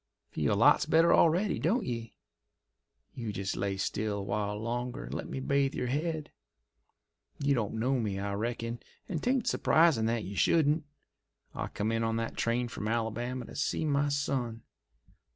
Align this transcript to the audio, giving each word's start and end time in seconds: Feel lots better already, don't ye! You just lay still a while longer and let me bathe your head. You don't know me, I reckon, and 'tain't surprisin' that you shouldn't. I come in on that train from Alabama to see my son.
Feel 0.31 0.55
lots 0.55 0.87
better 0.87 1.13
already, 1.13 1.59
don't 1.59 1.85
ye! 1.85 2.15
You 3.13 3.31
just 3.31 3.55
lay 3.55 3.77
still 3.77 4.17
a 4.17 4.23
while 4.23 4.57
longer 4.59 5.03
and 5.03 5.13
let 5.13 5.29
me 5.29 5.39
bathe 5.39 5.75
your 5.75 5.89
head. 5.89 6.31
You 7.37 7.53
don't 7.53 7.75
know 7.75 7.99
me, 7.99 8.17
I 8.17 8.33
reckon, 8.33 8.79
and 9.07 9.21
'tain't 9.21 9.45
surprisin' 9.45 10.07
that 10.07 10.23
you 10.23 10.35
shouldn't. 10.35 10.85
I 11.53 11.67
come 11.67 11.91
in 11.91 12.03
on 12.03 12.15
that 12.15 12.35
train 12.35 12.67
from 12.67 12.87
Alabama 12.87 13.45
to 13.45 13.55
see 13.55 13.85
my 13.85 14.09
son. 14.09 14.63